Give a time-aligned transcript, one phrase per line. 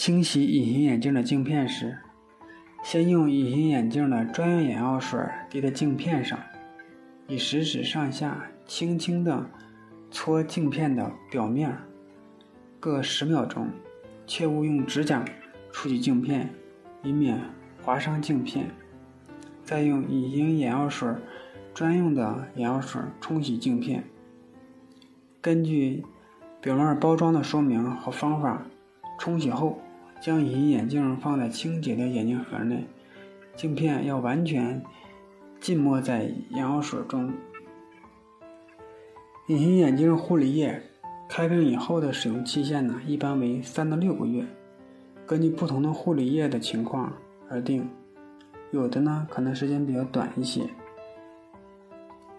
[0.00, 1.98] 清洗隐形眼镜的镜片时，
[2.82, 5.20] 先用隐形眼镜的专用眼药水
[5.50, 6.38] 滴在镜片上，
[7.26, 9.50] 以食指上下轻轻地
[10.10, 11.76] 搓镜片的表面，
[12.80, 13.68] 各十秒钟，
[14.26, 15.22] 切勿用指甲
[15.70, 16.48] 触及镜片，
[17.02, 17.38] 以免
[17.82, 18.70] 划伤镜片。
[19.62, 21.10] 再用隐形眼药水
[21.74, 24.04] 专用的眼药水冲洗镜片。
[25.42, 26.02] 根据
[26.62, 28.62] 表面包装的说明和方法，
[29.18, 29.78] 冲洗后。
[30.20, 32.84] 将隐形眼镜放在清洁的眼镜盒内，
[33.56, 34.82] 镜片要完全
[35.58, 37.32] 浸没在眼药水中。
[39.48, 40.82] 隐形眼镜护理液
[41.28, 44.44] 开瓶以后的使用期限呢，一般为三到六个月，
[45.26, 47.12] 根据不同的护理液的情况
[47.48, 47.88] 而定，
[48.72, 50.60] 有的呢可能时间比较短一些。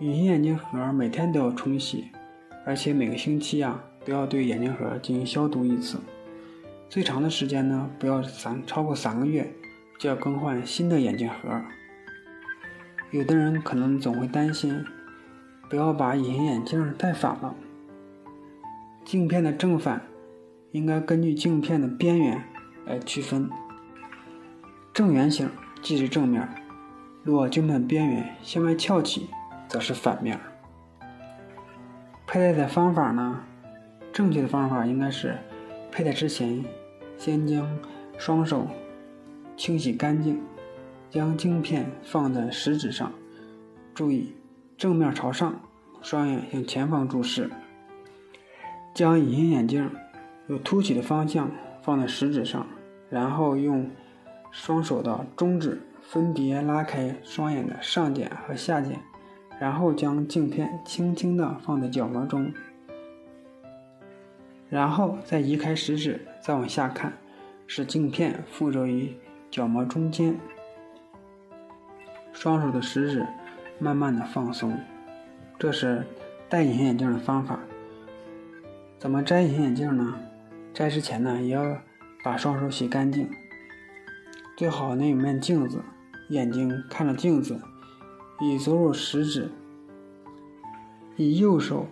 [0.00, 2.04] 隐形眼镜盒每天都要冲洗，
[2.64, 5.98] 而且每个星期啊都要对眼镜盒进行消毒一次。
[6.90, 9.48] 最长的时间呢，不要三超过三个月，
[9.96, 11.62] 就要更换新的眼镜盒。
[13.12, 14.84] 有的人可能总会担心，
[15.68, 17.54] 不要把隐形眼镜戴反了。
[19.04, 20.02] 镜片的正反
[20.72, 22.42] 应该根据镜片的边缘
[22.84, 23.48] 来区分。
[24.92, 25.48] 正圆形
[25.80, 26.48] 即是正面，
[27.22, 29.30] 若镜片边缘向外翘起，
[29.68, 30.40] 则是反面。
[32.26, 33.44] 佩戴的方法呢，
[34.12, 35.38] 正确的方法应该是
[35.90, 36.64] 佩戴之前。
[37.18, 37.68] 先将
[38.16, 38.66] 双手
[39.58, 40.40] 清洗干净，
[41.10, 43.12] 将镜片放在食指上，
[43.94, 44.34] 注意
[44.78, 45.60] 正面朝上，
[46.00, 47.50] 双眼向前方注视。
[48.94, 49.90] 将隐形眼镜
[50.46, 51.50] 有凸起的方向
[51.82, 52.66] 放在食指上，
[53.10, 53.90] 然后用
[54.50, 58.96] 双手的中指分别拉开双眼的上睑和下睑，
[59.60, 62.50] 然后将镜片轻轻地放在角膜中。
[64.70, 67.12] 然后再移开食指，再往下看，
[67.66, 69.16] 使镜片附着于
[69.50, 70.38] 角膜中间。
[72.32, 73.26] 双手的食指
[73.80, 74.78] 慢慢的放松，
[75.58, 76.06] 这是
[76.48, 77.58] 戴隐形眼镜的方法。
[78.96, 80.14] 怎么摘隐形眼镜呢？
[80.72, 81.78] 摘之前呢，也要
[82.22, 83.28] 把双手洗干净，
[84.56, 85.82] 最好那有面镜子，
[86.28, 87.60] 眼睛看着镜子，
[88.40, 89.50] 以左手食指，
[91.16, 91.88] 以右手。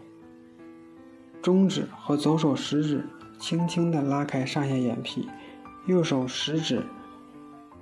[1.40, 3.04] 中指和左手食指
[3.38, 5.28] 轻轻地拉开上下眼皮，
[5.86, 6.82] 右手食指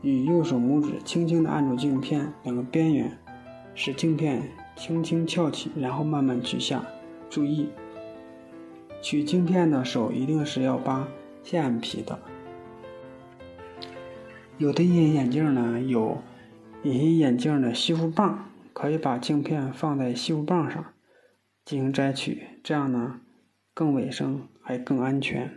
[0.03, 3.19] 与右手拇指轻轻地按住镜片两个边缘，
[3.75, 6.85] 使镜片轻轻翘起，然后慢慢取下。
[7.31, 7.69] 注意，
[9.03, 11.09] 取镜片的手一定是要扒
[11.43, 12.19] 下眼皮的。
[14.59, 16.23] 有的隐形眼镜呢有
[16.83, 20.85] 隐形眼镜的吸附棒，可以把镜片放在吸附棒上
[21.65, 23.21] 进行摘取，这样呢。
[23.79, 25.51] 更卫生，还更安全。